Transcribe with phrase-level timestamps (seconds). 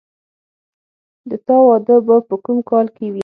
[1.29, 3.19] د تا واده به په کوم کال کې وي